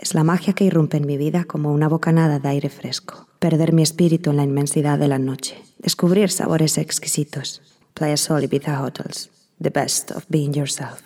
Es 0.00 0.14
la 0.14 0.24
magia 0.24 0.54
que 0.54 0.64
irrumpe 0.64 0.96
en 0.96 1.06
mi 1.06 1.18
vida 1.18 1.44
como 1.44 1.72
una 1.72 1.86
bocanada 1.86 2.38
de 2.38 2.48
aire 2.48 2.70
fresco. 2.70 3.26
Perder 3.38 3.74
mi 3.74 3.82
espíritu 3.82 4.30
en 4.30 4.38
la 4.38 4.44
inmensidad 4.44 4.98
de 4.98 5.08
la 5.08 5.18
noche. 5.18 5.62
Descubrir 5.76 6.30
sabores 6.30 6.78
exquisitos. 6.78 7.60
Playa 7.92 8.16
Sol 8.16 8.42
Ibiza 8.42 8.80
Hotels. 8.82 9.28
The 9.60 9.68
best 9.68 10.10
of 10.10 10.24
being 10.30 10.54
yourself. 10.54 11.02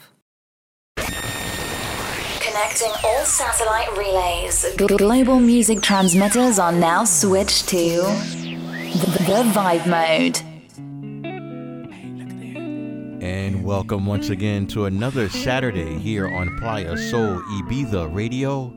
Connecting 2.39 2.93
all 3.03 3.25
satellite 3.25 3.91
relays. 3.99 4.65
Global 4.77 5.41
music 5.41 5.81
transmitters 5.83 6.61
are 6.61 6.71
now 6.71 7.05
switched 7.05 7.67
to 7.71 8.05
the 9.27 9.43
Vibe 9.53 9.87
Mode. 9.89 10.39
And 13.21 13.65
welcome 13.65 14.07
once 14.07 14.31
again 14.31 14.69
to 14.69 14.85
another 14.85 15.29
Saturday 15.29 15.99
here 15.99 16.29
on 16.29 16.57
Playa 16.61 16.97
Soul 16.97 17.43
Ibiza 17.59 18.15
Radio. 18.15 18.73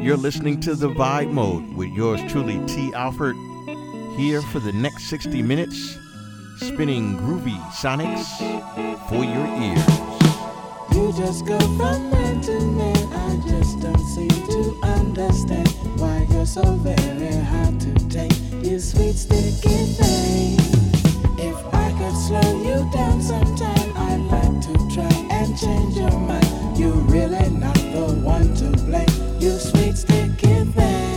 You're 0.00 0.16
listening 0.16 0.60
to 0.60 0.74
the 0.74 0.88
Vibe 0.88 1.32
Mode 1.32 1.74
with 1.74 1.90
yours 1.90 2.20
truly, 2.30 2.64
T. 2.66 2.94
Alford, 2.94 3.36
here 4.16 4.40
for 4.40 4.58
the 4.58 4.72
next 4.72 5.10
60 5.10 5.42
minutes, 5.42 5.98
spinning 6.58 7.18
groovy 7.18 7.58
sonics 7.72 8.38
for 9.08 9.24
your 9.24 9.46
ears. 9.60 9.98
You 10.94 11.12
just 11.12 11.44
go 11.46 11.58
from 11.58 12.10
man 12.10 12.40
to 12.42 12.60
man. 12.60 12.96
I 13.12 13.48
just 13.48 13.80
don't 13.80 13.98
seem 13.98 14.28
to 14.28 14.80
understand 14.82 15.68
why 16.00 16.26
you're 16.30 16.46
so 16.46 16.62
very 16.76 17.34
hard 17.44 17.78
to 17.80 17.94
take. 18.08 18.32
You 18.64 18.78
sweet 18.78 19.14
sticky 19.14 19.84
thing. 19.98 20.58
If 21.38 21.74
I 21.74 21.92
could 21.98 22.16
slow 22.16 22.62
you 22.62 22.90
down 22.92 23.20
sometime, 23.20 23.92
I'd 23.96 24.20
like 24.30 24.60
to 24.68 24.94
try 24.94 25.28
and 25.30 25.58
change 25.58 25.96
your 25.96 26.10
mind. 26.12 26.78
You're 26.78 26.92
really 26.92 27.50
not 27.50 27.74
the 27.74 28.20
one 28.22 28.54
to 28.54 28.70
blame. 28.84 29.17
Sweet 29.56 29.96
sticky 29.96 30.64
thing. 30.72 30.74
Every 30.74 31.07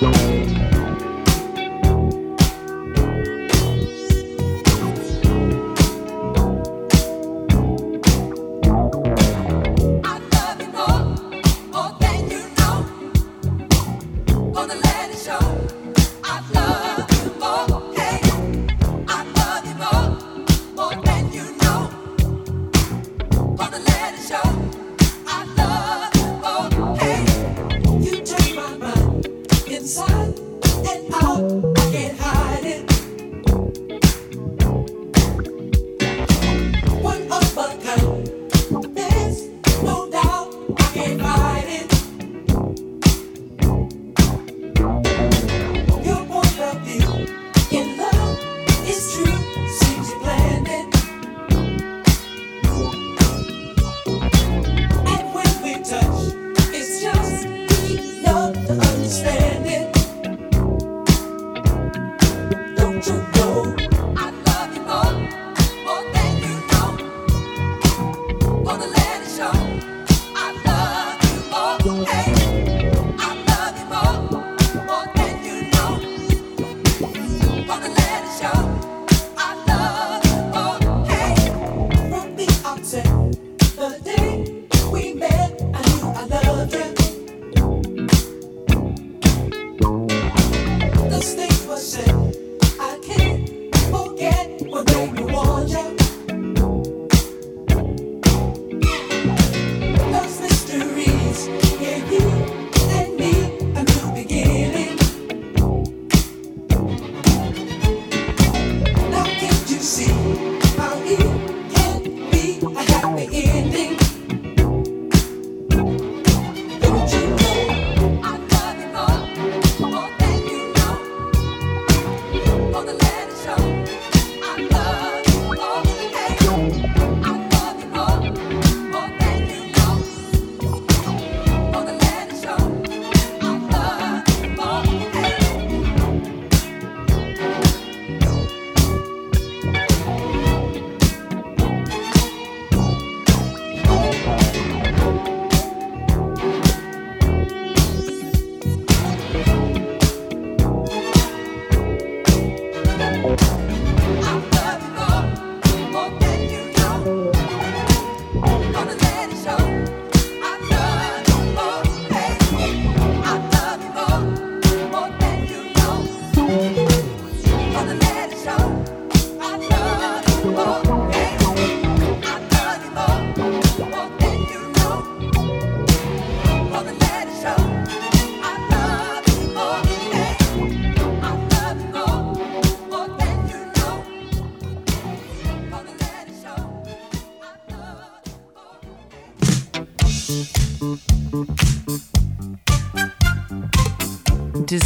Bye. 0.00 0.33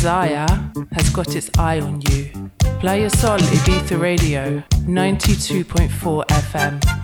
Desire 0.09 0.47
has 0.93 1.11
got 1.11 1.37
its 1.37 1.51
eye 1.59 1.81
on 1.81 2.01
you. 2.01 2.51
Playa 2.81 3.11
Sol 3.11 3.37
Ibiza 3.39 4.01
Radio 4.01 4.63
92.4 4.87 6.25
FM. 6.25 6.98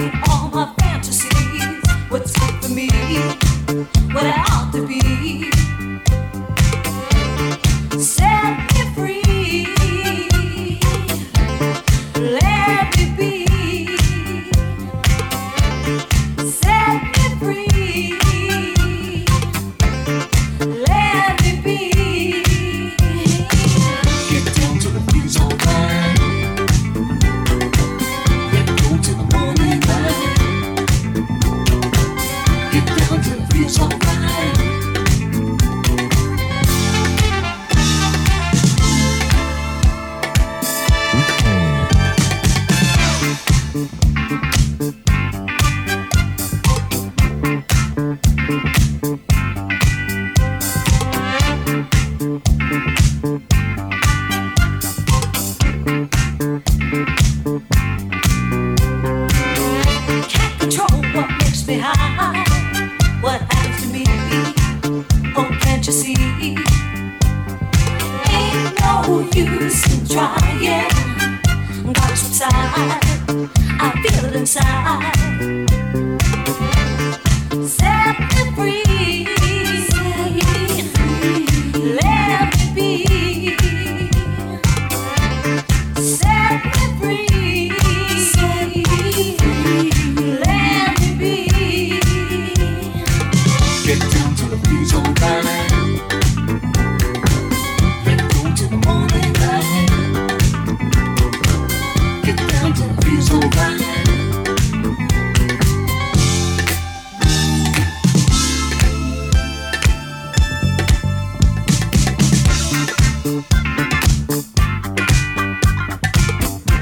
Oh. 0.00 0.37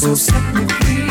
Tell 0.00 0.14
me, 0.54 0.64
baby, 0.64 1.09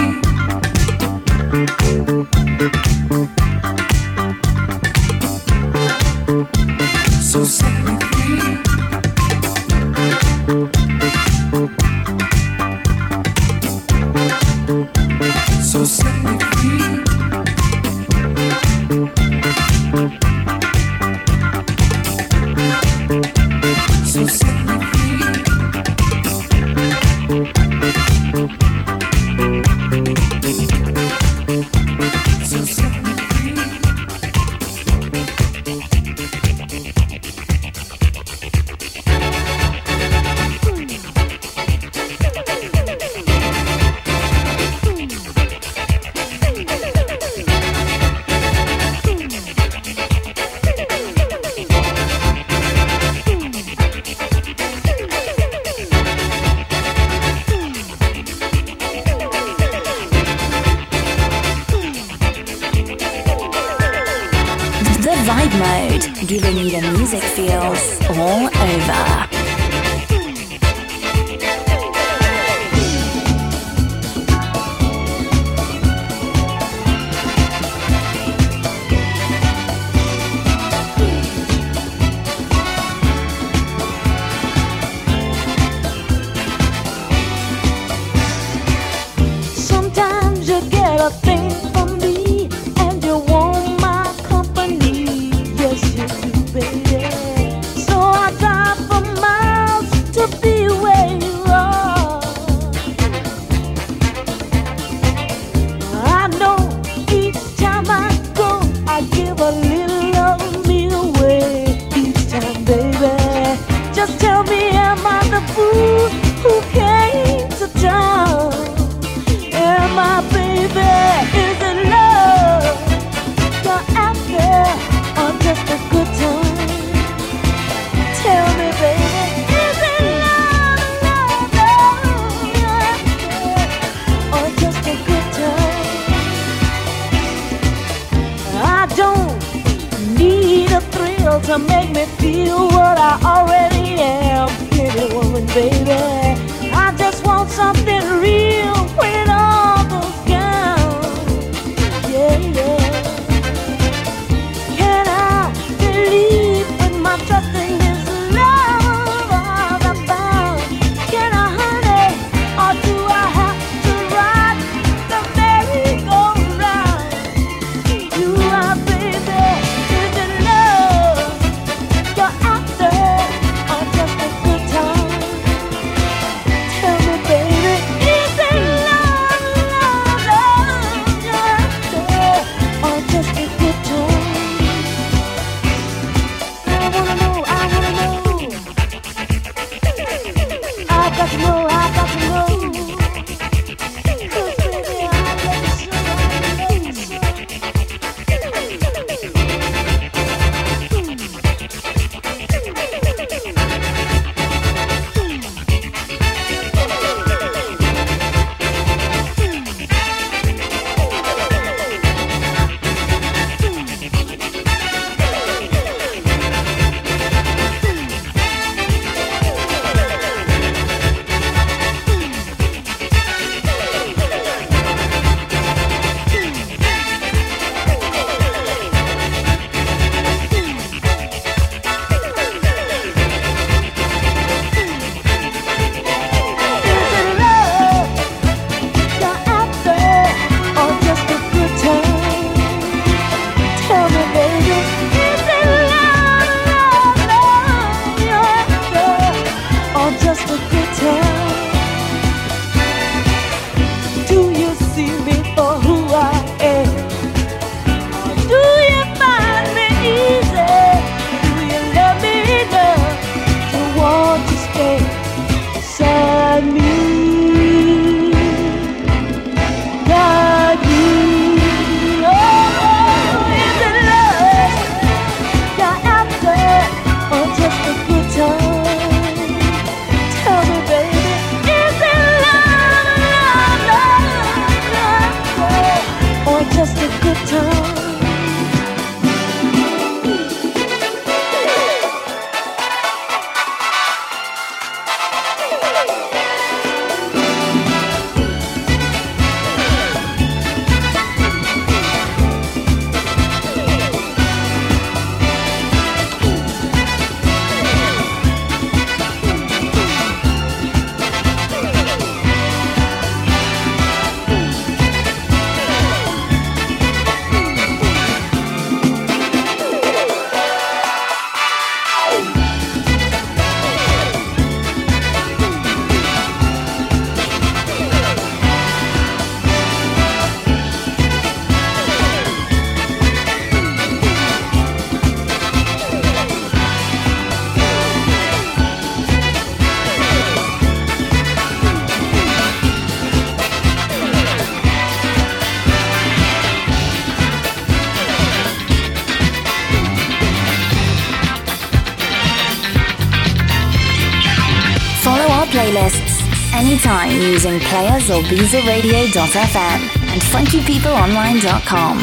playlists 356.00 356.40
anytime 356.74 357.30
using 357.32 357.80
PlayaSolIbizaRadio.fm 357.80 360.02
and 360.32 360.42
funkypeopleonline.com. 360.42 362.18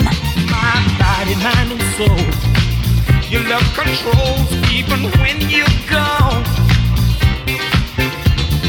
My 0.50 0.82
body, 0.98 1.34
mind, 1.36 1.72
and 1.72 1.82
soul. 1.96 2.18
Your 3.30 3.42
love 3.48 3.64
controls 3.74 4.52
even 4.72 5.10
when 5.20 5.40
you're 5.50 5.66
gone. 5.90 6.44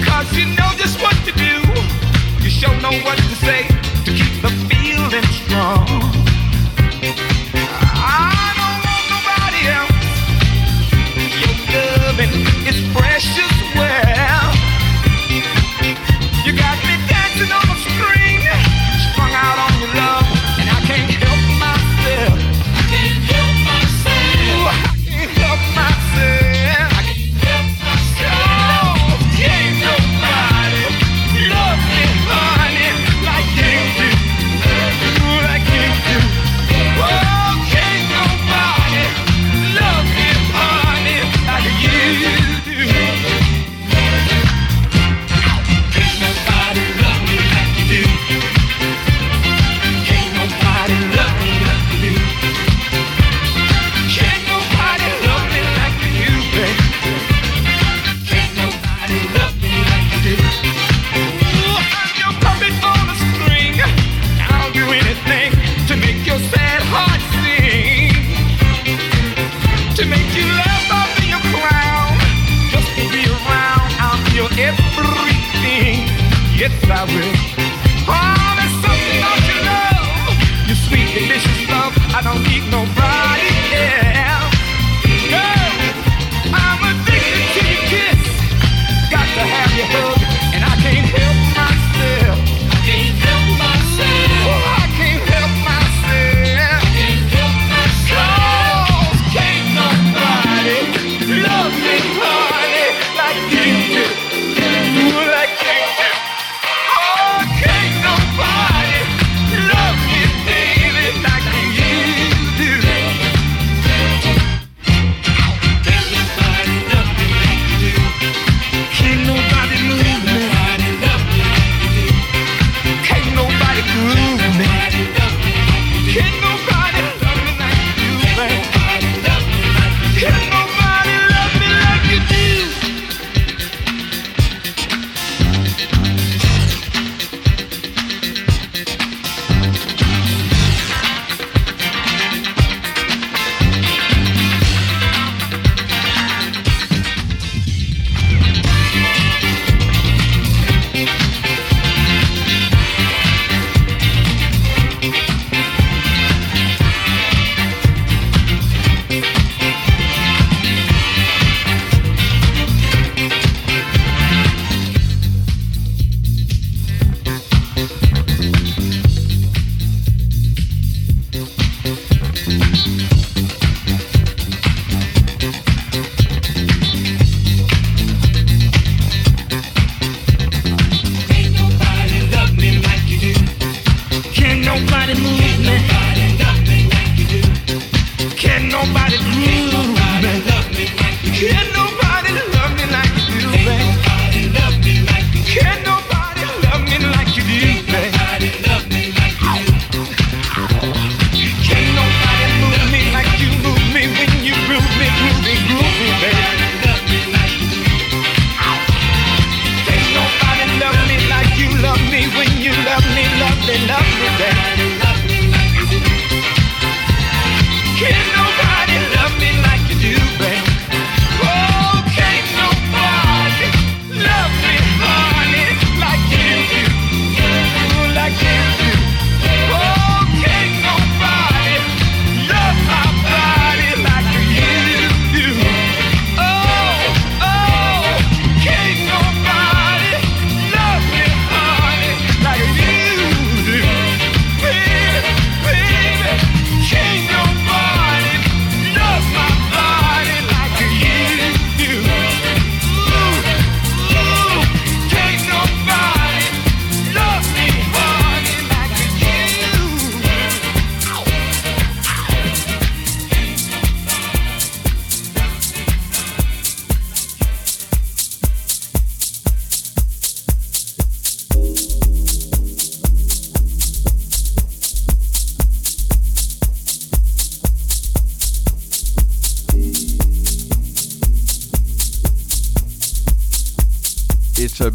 Cause 0.03 0.33
you 0.35 0.45
know 0.55 0.71
just 0.77 0.99
what 1.01 1.15
to 1.25 1.31
do. 1.31 1.61
You 2.43 2.49
sure 2.49 2.75
know 2.81 2.91
what 3.03 3.17
to 3.17 3.35
say 3.35 3.67
to 4.05 4.11
keep 4.11 4.41
the 4.41 4.49
feeling 4.69 5.25
strong. 5.45 6.06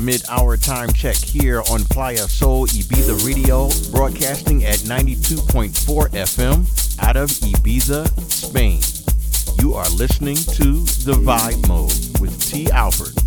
Mid 0.03 0.25
hour 0.29 0.57
time 0.57 0.93
check 0.93 1.15
here 1.15 1.61
on 1.71 1.85
Playa 1.85 2.27
Sol 2.27 2.67
Ibiza 2.67 3.25
Radio, 3.25 3.69
broadcasting 3.93 4.65
at 4.65 4.79
92.4 4.79 6.09
FM 6.09 6.99
out 7.01 7.17
of 7.17 7.31
Ibiza, 7.31 8.09
Spain. 8.29 8.81
You 9.63 9.75
are 9.75 9.89
listening 9.91 10.35
to 10.35 10.83
The 11.05 11.13
Vibe 11.13 11.69
Mode 11.69 12.21
with 12.21 12.37
T. 12.43 12.69
Alford. 12.73 13.22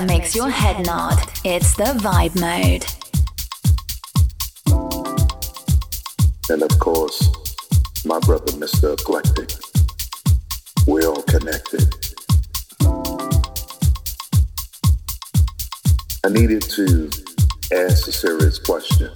That 0.00 0.06
makes 0.06 0.34
your 0.34 0.48
head 0.48 0.86
nod. 0.86 1.18
It's 1.44 1.76
the 1.76 1.92
vibe 2.00 2.34
mode. 2.40 2.86
And 6.48 6.62
of 6.62 6.78
course, 6.78 7.28
my 8.06 8.18
brother, 8.20 8.50
Mr. 8.52 8.94
Eclectic. 8.94 9.50
We're 10.86 11.06
all 11.06 11.22
connected. 11.22 11.84
I 16.24 16.28
needed 16.30 16.62
to 16.62 17.10
ask 17.72 18.08
a 18.08 18.12
serious 18.12 18.58
question. 18.58 19.10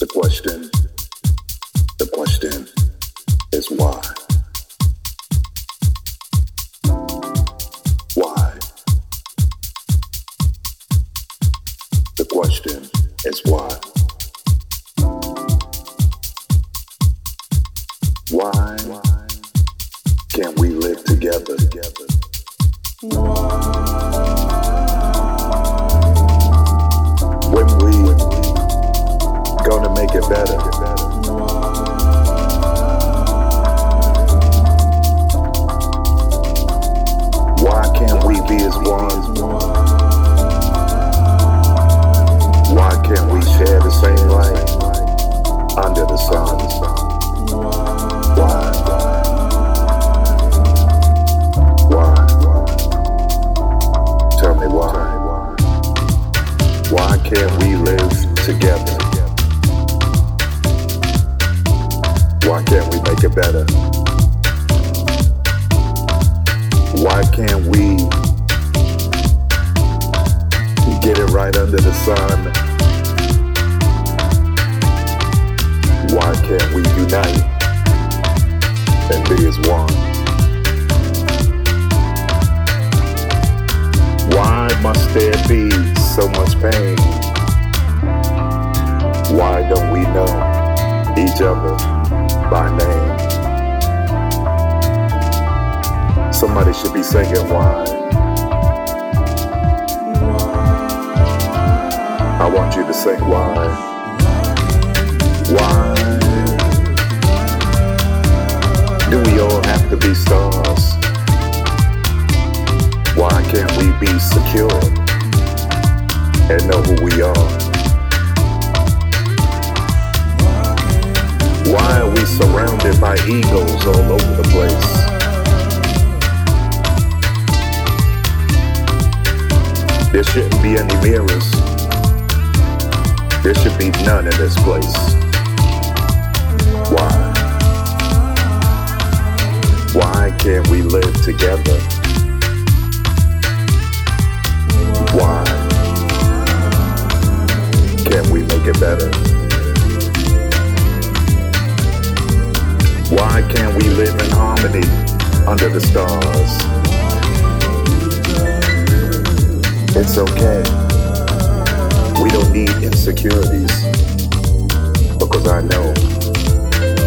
The 0.00 0.08
question, 0.10 0.70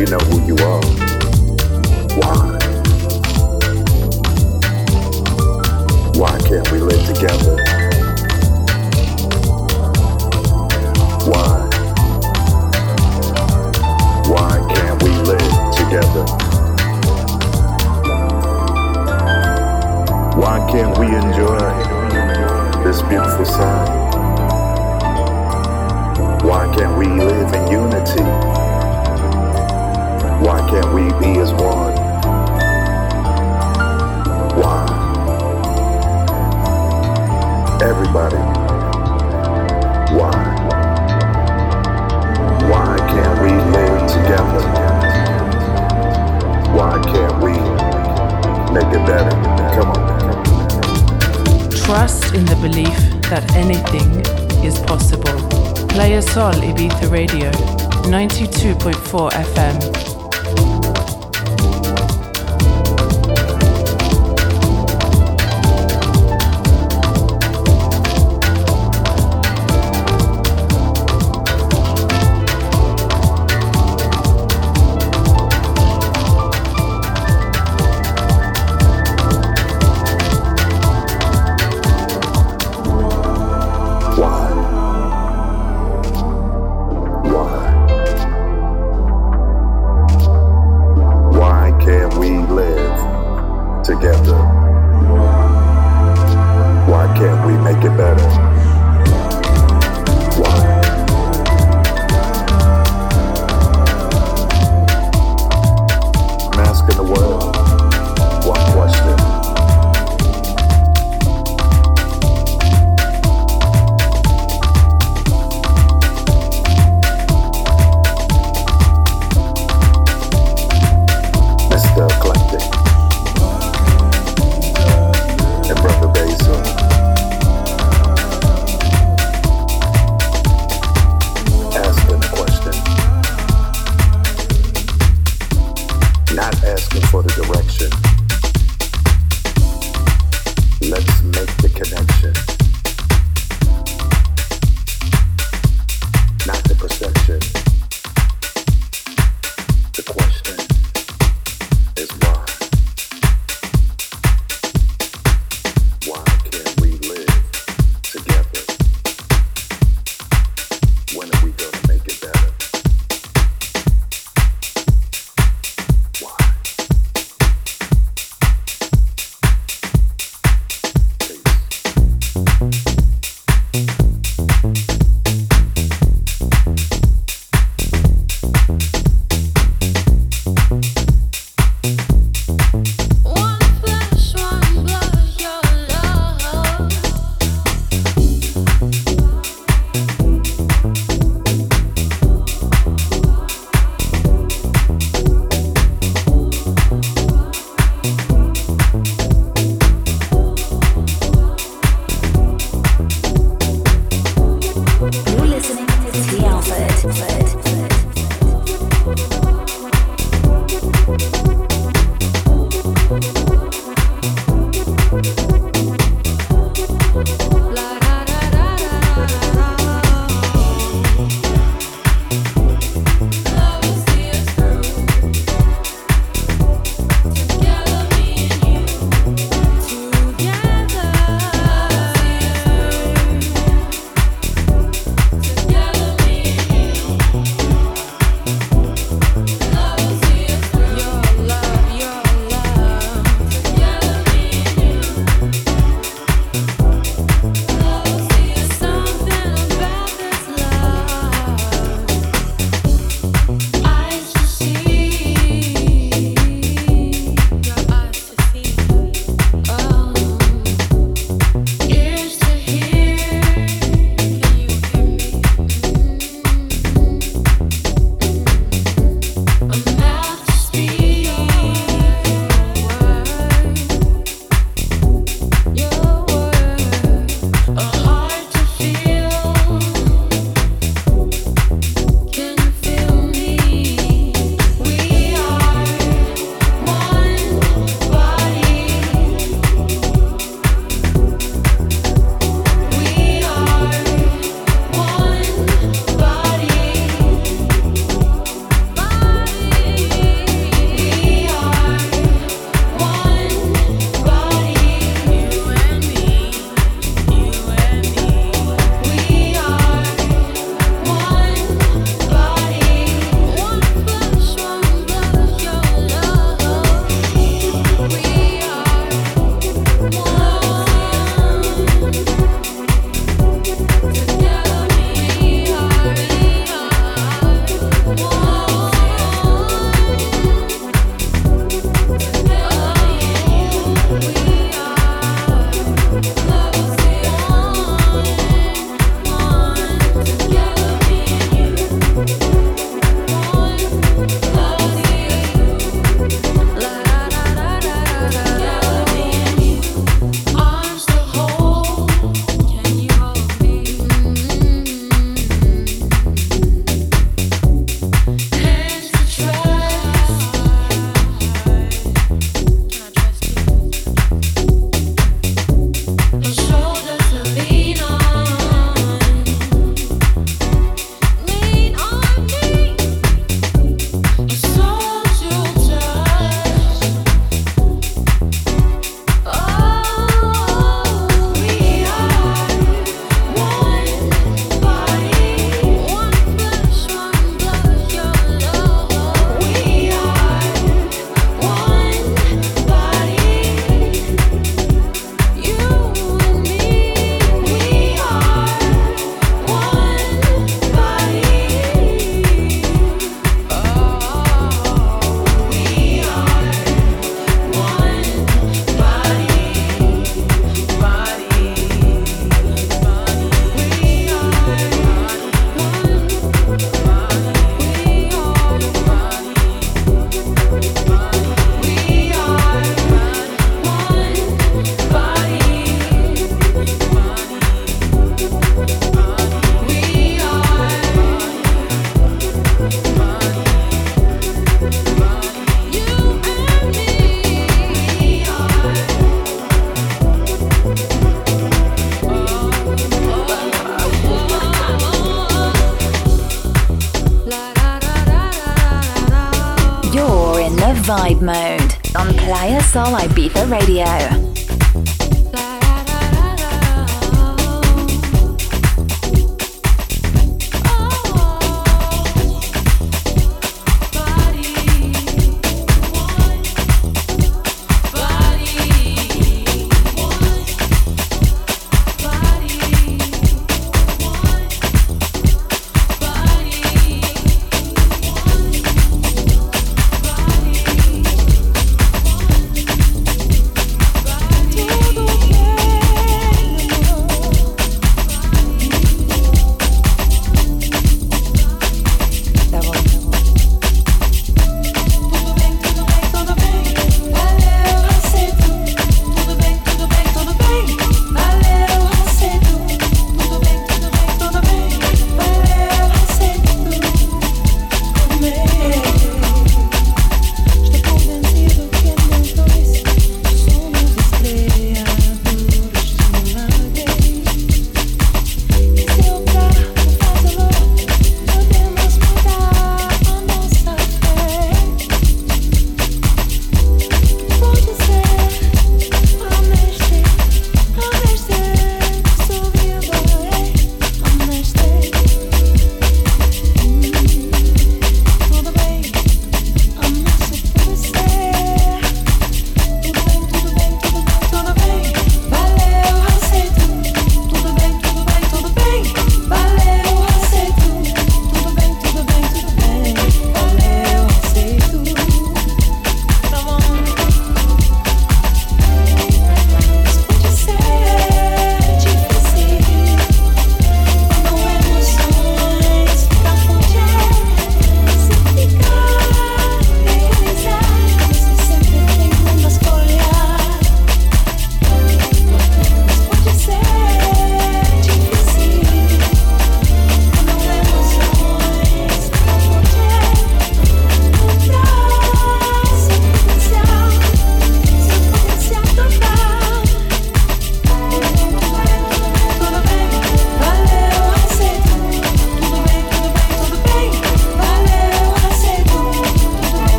you 0.00 0.06
know 0.06 0.18
who 0.18 0.40
you 0.46 0.56
are. 0.64 0.80
Why? 2.16 2.58
Why 6.16 6.38
can't 6.38 6.72
we 6.72 6.78
live 6.78 7.04
together? 7.06 7.56
Why? 11.28 11.68
Why 14.24 14.74
can't 14.74 15.02
we 15.02 15.10
live 15.28 15.52
together? 15.76 16.24
Why 20.40 20.66
can't 20.72 20.96
we 20.98 21.14
enjoy 21.14 21.60
this 22.84 23.02
beautiful 23.02 23.44
sound? 23.44 23.90
Why 26.42 26.74
can't 26.74 26.96
we 26.96 27.06
live 27.06 27.52
in 27.52 27.70
unity? 27.70 27.89
Be 31.32 31.40
as 31.40 31.52
one? 31.52 31.94
Why? 34.60 34.82
Everybody. 37.82 38.36
Why? 40.18 40.36
Why 42.70 42.96
can't 43.12 43.36
we 43.44 43.52
live 43.76 44.00
together? 44.16 44.62
Why 46.76 46.92
can't 47.12 47.36
we 47.44 47.52
make 48.74 48.90
it 48.98 49.04
better? 49.06 49.36
Come 49.74 49.90
on. 49.90 50.10
Trust 51.70 52.34
in 52.34 52.44
the 52.44 52.56
belief 52.56 52.98
that 53.30 53.44
anything 53.54 54.10
is 54.64 54.78
possible. 54.80 55.38
Play 55.88 56.10
Playa 56.10 56.22
Sol 56.22 56.52
Ibiza 56.52 57.10
Radio, 57.10 57.50
92.4 58.08 59.30
FM. 59.30 60.19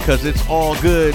Because 0.00 0.24
it's 0.24 0.44
all 0.48 0.74
good. 0.80 1.14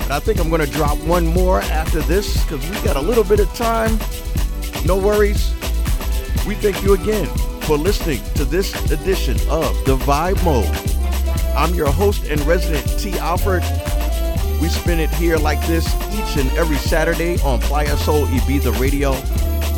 But 0.00 0.10
I 0.10 0.18
think 0.18 0.40
I'm 0.40 0.48
going 0.48 0.60
to 0.64 0.70
drop 0.70 0.98
one 0.98 1.26
more 1.26 1.60
after 1.62 2.00
this 2.00 2.42
because 2.42 2.68
we 2.68 2.74
got 2.84 2.96
a 2.96 3.00
little 3.00 3.22
bit 3.22 3.38
of 3.38 3.54
time. 3.54 3.96
No 4.84 4.96
worries. 4.96 5.54
We 6.46 6.56
thank 6.56 6.82
you 6.82 6.94
again 6.94 7.26
for 7.62 7.76
listening 7.76 8.20
to 8.34 8.44
this 8.44 8.74
edition 8.90 9.36
of 9.48 9.72
The 9.84 9.96
Vibe 9.98 10.42
Mode. 10.44 10.66
I'm 11.56 11.74
your 11.74 11.92
host 11.92 12.24
and 12.24 12.40
resident 12.42 12.98
T. 12.98 13.12
Alford. 13.18 13.62
We 14.60 14.68
spin 14.68 14.98
it 14.98 15.10
here 15.10 15.36
like 15.36 15.64
this 15.66 15.86
each 16.12 16.36
and 16.36 16.50
every 16.58 16.76
Saturday 16.76 17.40
on 17.42 17.60
Playa 17.60 17.96
Sol 17.98 18.26
Ibiza 18.26 18.78
Radio. 18.80 19.12